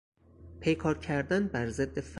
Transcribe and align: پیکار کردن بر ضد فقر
پیکار 0.59 0.97
کردن 0.97 1.47
بر 1.47 1.69
ضد 1.69 1.99
فقر 1.99 2.09